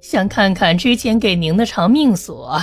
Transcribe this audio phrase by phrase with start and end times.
[0.00, 2.60] 想看看之前给您的长命锁，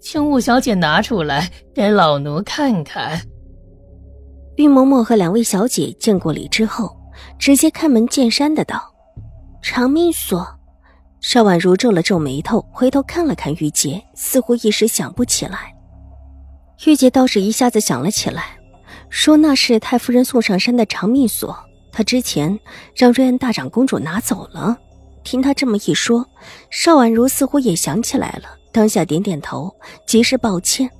[0.00, 3.20] 请五小姐拿出来给老奴看看。
[4.56, 6.94] 玉嬷嬷和两位小姐见过礼之后，
[7.38, 8.82] 直接开门见山的道
[9.62, 10.46] ：“长命锁。”
[11.20, 15.74] 邵婉如皱了皱眉头，回头看了看玉洁，似乎一时想不起来。
[16.86, 18.58] 玉洁倒是一下子想了起来，
[19.10, 21.54] 说那是太夫人送上山的长命锁，
[21.92, 22.58] 她之前
[22.96, 24.76] 让瑞恩大长公主拿走了。
[25.22, 26.26] 听他这么一说，
[26.70, 29.74] 邵婉如似乎也想起来了，当下点点头，
[30.06, 30.90] 及时抱歉。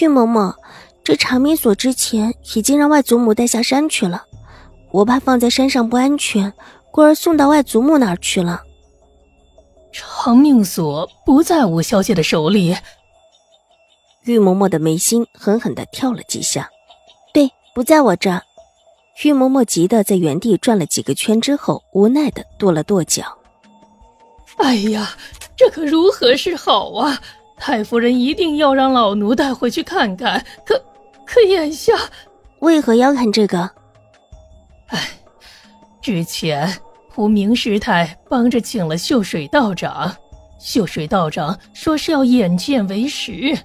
[0.00, 0.54] 玉嬷嬷，
[1.04, 4.24] 这长命锁之前已经让外祖母带下山去了，
[4.90, 6.52] 我怕放在山上不安全，
[6.90, 8.62] 故而送到外祖母那儿去了。
[9.92, 12.76] 长命锁不在五小姐的手里。
[14.24, 16.68] 玉嬷嬷的眉心狠狠地跳了几下，
[17.32, 18.42] 对，不在我这儿。
[19.24, 23.35] 玉嬷嬷急得在原地转了几个圈之后，无奈的跺了跺脚。
[24.58, 25.10] 哎呀，
[25.56, 27.20] 这可如何是好啊！
[27.58, 30.44] 太夫人一定要让老奴带回去看看。
[30.64, 30.78] 可
[31.24, 31.94] 可眼下，
[32.60, 33.70] 为何要看这个？
[34.88, 35.08] 哎，
[36.02, 36.70] 之前
[37.08, 40.14] 胡明师太帮着请了秀水道长，
[40.58, 43.56] 秀水道长说是要眼见为实，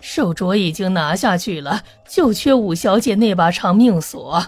[0.00, 4.44] 手镯已经拿下去了，就缺五小姐那把长命锁。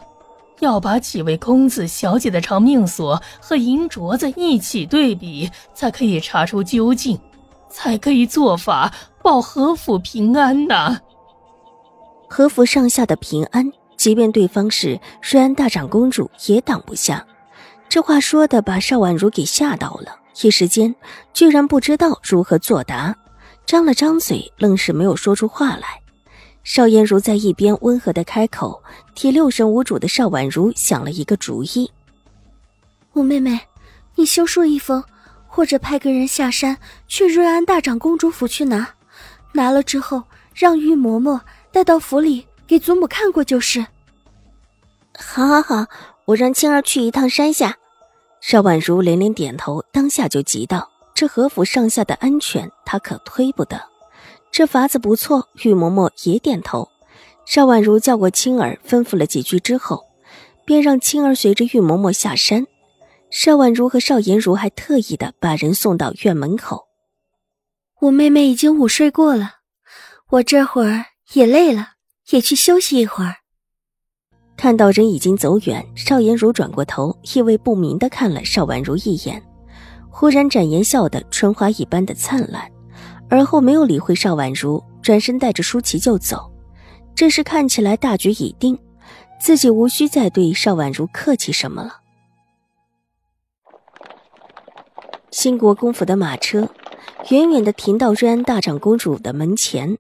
[0.61, 7.19] 要把几位公子小姐的长命锁和银镯子一起对比，才可以查出究竟，
[7.69, 10.99] 才可以做法保和府平安呐。
[12.29, 17.27] 和府上下的平安，即便对方是瑞安大长公主，也挡不下。
[17.89, 20.95] 这话说的把邵婉如给吓到了，一时间
[21.33, 23.17] 居然不知道如何作答，
[23.67, 26.00] 张了张嘴，愣是没有说出话来。
[26.73, 28.81] 邵颜如在一边温和的开口，
[29.17, 31.91] 替六神无主的邵婉如想了一个主意
[33.15, 33.59] ：“五妹妹，
[34.15, 35.03] 你修书一封，
[35.49, 38.89] 或者派个人下山去瑞安大长公主府去拿，
[39.53, 40.23] 拿了之后
[40.55, 41.41] 让玉嬷嬷
[41.73, 43.85] 带到府里给祖母看过就是。
[45.19, 45.87] ”“好，好，好，
[46.27, 47.77] 我让青儿去一趟山下。”
[48.41, 53.83] 邵婉如连连点头，当下就急道：“这和府上下的安全，她可推不得。”
[54.53, 56.89] 这法子不错，玉嬷嬷也点头。
[57.47, 60.05] 邵婉如叫过青儿，吩咐了几句之后，
[60.65, 62.67] 便让青儿随着玉嬷嬷下山。
[63.31, 66.87] 邵婉如和邵颜如还特意的把人送到院门口。
[68.01, 69.57] 我妹妹已经午睡过了，
[70.31, 71.91] 我这会儿也累了，
[72.31, 73.37] 也去休息一会儿。
[74.57, 79.43] 看到人已经走远，邵颜如转过头，意味不明的看了邵婉如一眼，
[80.11, 82.71] 忽然展颜笑得春花一般的灿烂。
[83.31, 86.51] 而后没有理会邵婉如，转身带着舒淇就走。
[87.15, 88.79] 这时看起来大局已定，
[89.41, 92.01] 自己无需再对邵婉如客气什么了。
[95.31, 96.69] 兴国公府的马车
[97.31, 99.97] 远远的停到瑞安大长公主的门前，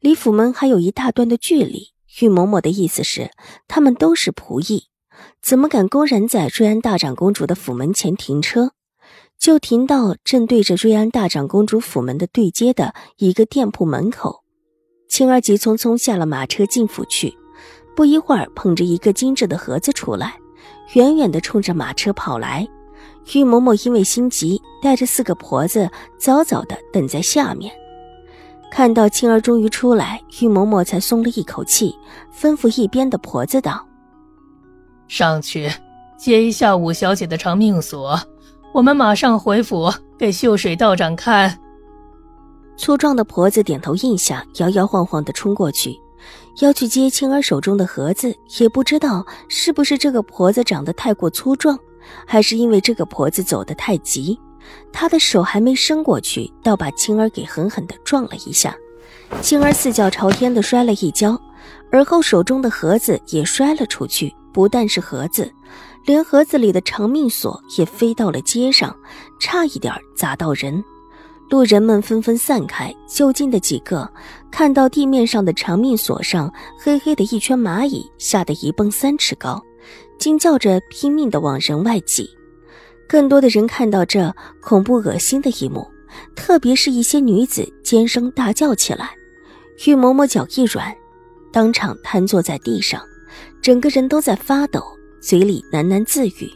[0.00, 1.92] 离府门还有一大段的距离。
[2.20, 3.30] 玉嬷嬷的意思是，
[3.66, 4.88] 他们都是仆役，
[5.42, 8.72] 怎么敢公然在瑞安大长公主的府门前停车？
[9.38, 14.42] 就停到正对着瑞安大长公主府门的对街的一个店铺门口，
[15.08, 17.32] 青儿急匆匆下了马车进府去，
[17.94, 20.36] 不一会儿捧着一个精致的盒子出来，
[20.94, 22.66] 远远的冲着马车跑来。
[23.34, 27.72] 玉嬷嬷因为心急，带着四个婆子早早的等在下面。
[28.70, 31.94] 看到青儿终于出来，玉嬷嬷才松了一口气，
[32.36, 33.86] 吩咐一边的婆子道
[35.08, 35.70] ：“上去
[36.16, 38.18] 接一下五小姐的长命锁。”
[38.76, 41.58] 我们马上回府给秀水道长看。
[42.76, 45.98] 粗壮的婆子点头应下，摇摇晃晃的冲过去，
[46.60, 48.36] 要去接青儿手中的盒子。
[48.60, 51.78] 也不知道是不是这个婆子长得太过粗壮，
[52.26, 54.38] 还是因为这个婆子走得太急，
[54.92, 58.76] 她的手还没伸过去，倒把青儿给狠狠的撞了一下。
[59.40, 61.40] 青儿四脚朝天的摔了一跤，
[61.90, 64.36] 而后手中的盒子也摔了出去。
[64.52, 65.50] 不但是盒子。
[66.06, 68.96] 连盒子里的长命锁也飞到了街上，
[69.40, 70.82] 差一点砸到人。
[71.50, 74.08] 路人们纷纷散开，就近的几个
[74.50, 79.60] 看到地面上的长命锁上黑黑的一圈蚂蚁，吓得一蹦三尺高，
[80.16, 82.30] 惊叫着拼命的往人外挤。
[83.08, 85.88] 更多的人看到这恐怖恶心的一幕，
[86.36, 89.10] 特别是一些女子尖声大叫起来。
[89.86, 90.94] 玉嬷嬷脚一软，
[91.52, 93.00] 当场瘫坐在地上，
[93.60, 94.82] 整个人都在发抖，
[95.20, 96.50] 嘴里喃喃自语：“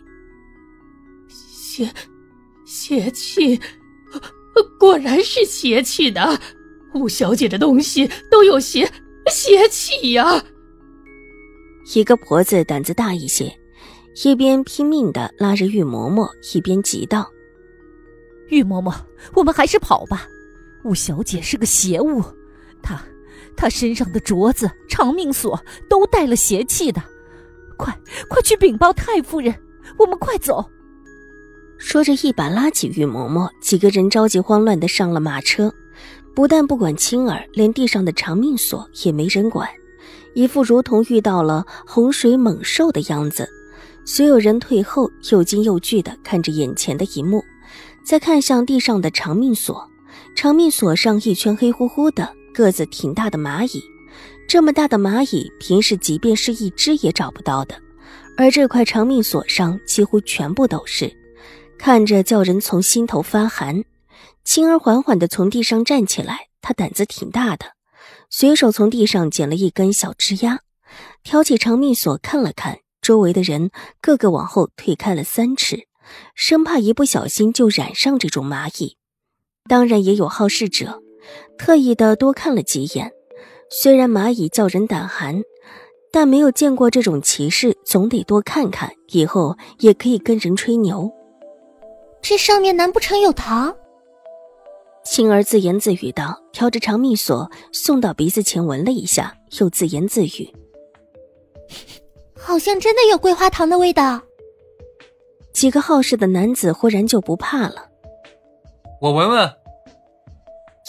[1.29, 1.91] 邪，
[2.65, 3.61] 邪气，
[4.79, 6.41] 果然是邪气的。
[6.95, 8.91] 五小姐的东西都有邪
[9.31, 10.45] 邪气呀！”
[11.95, 13.53] 一个婆子胆子大一些，
[14.25, 17.29] 一边拼命的拉着玉嬷嬷，一边急道
[18.51, 18.95] ：“玉嬷嬷，
[19.35, 20.27] 我们还是跑吧。
[20.85, 22.23] 五小姐是个邪物。”
[22.83, 23.01] 她
[23.57, 27.03] 她身上的镯子、长命锁都带了邪气的，
[27.81, 27.99] 快
[28.29, 29.55] 快去禀报太夫人！
[29.99, 30.63] 我们快走。
[31.79, 35.73] 说着，一把拉起玉嬷嬷，几个人着急慌乱的上了马车，
[36.35, 39.67] 不但不管青儿，连地上的长命锁也没人管，
[40.35, 43.49] 一副如同遇到了洪水猛兽的样子。
[44.05, 47.43] 所有人退后，又惊又惧的看着眼前的一幕，
[48.05, 49.89] 再看向地上的长命锁，
[50.37, 52.29] 长命锁上一圈黑乎乎的。
[52.53, 53.81] 个子挺大的蚂蚁，
[54.51, 57.81] 这么大的蚂蚁，平时即便是一只也找不到的。
[58.37, 61.17] 而这块长命锁上几乎全部都是，
[61.79, 63.85] 看着叫人从心头发寒。
[64.43, 67.67] 青儿缓缓地从地上站起来，她胆子挺大的，
[68.29, 70.59] 随手从地上捡了一根小枝丫，
[71.23, 73.71] 挑起长命锁看了看，周围的人
[74.01, 75.87] 个个往后退开了三尺，
[76.35, 78.97] 生怕一不小心就染上这种蚂蚁。
[79.69, 81.01] 当然也有好事者。
[81.57, 83.13] 特意的多看了几眼，
[83.73, 85.43] 虽然蚂蚁叫人胆寒，
[86.11, 91.09] 但没有见过这种奇事，总得多看看，以后也可以跟人吹牛。
[92.21, 93.75] 这上面难不成有糖？
[95.05, 100.53] 青儿自言自语道，挑着长命锁送到鼻子前闻了一下，又自言自语
[102.37, 104.21] ：“好像真的有桂花糖的味道。”
[105.55, 107.89] 几个好事的男子忽然就不怕了，
[109.01, 109.60] 我闻闻。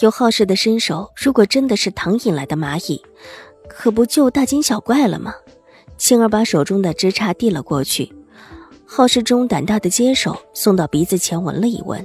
[0.02, 3.00] 有好事的身手，如果真的是唐引来的蚂蚁，
[3.68, 5.32] 可不就大惊小怪了吗？
[5.96, 8.12] 青儿把手中的枝杈递了过去，
[8.84, 12.04] 好事中胆大的接手，送到鼻子前闻了一闻，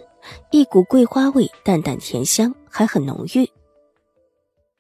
[0.52, 3.50] 一股桂花味，淡淡甜香，还很浓郁。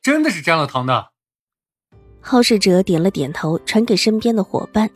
[0.04, 1.08] 真的是沾了糖的。
[2.22, 4.88] 好事者点了点头，传给身边的伙伴，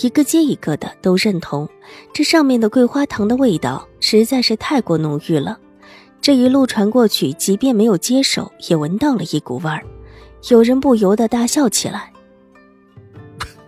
[0.00, 1.68] 一个接一个的都认同，
[2.12, 5.58] 这上面的桂花糖的味道实在是太过浓郁了。
[6.24, 9.84] 这一路传过去，即便没有接手，也闻到了一股味儿。
[10.48, 12.10] 有人不由得大笑起来：“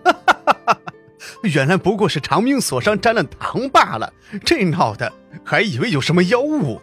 [0.03, 0.79] 哈哈哈哈
[1.43, 4.11] 原来不过是长命锁上沾了糖罢了，
[4.43, 5.13] 这闹的
[5.43, 6.81] 还以为有什么妖物。”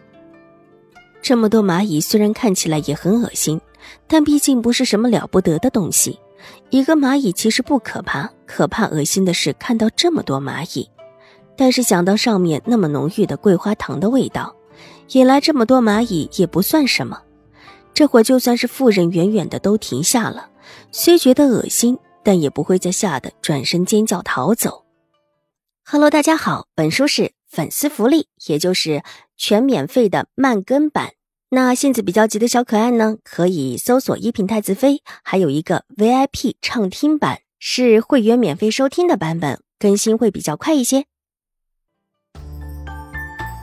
[1.20, 3.60] 这么多蚂蚁虽然看起来也很恶心，
[4.06, 6.20] 但毕竟不是什么了不得的东西。
[6.70, 10.88] 一个蚂蚁其实不可怕，可怕恶心的是看到这么多蚂蚁。
[11.56, 14.54] 但是想到上面那么浓郁的桂花糖的味道。
[15.12, 17.22] 引来这么多蚂蚁也不算什么，
[17.92, 20.48] 这会就算是妇人远远的都停下了，
[20.90, 24.84] 虽觉得恶心，但也不会再吓得转身尖叫逃走。
[25.84, 29.02] Hello，大家好，本书是粉丝福利，也就是
[29.36, 31.12] 全免费的慢更版。
[31.50, 41.04] 那性子比较急的小可爱呢，可以搜索一品太子妃，还有一个 VIP 畅听版，是会员免费收听的版本，更新会比较快一些。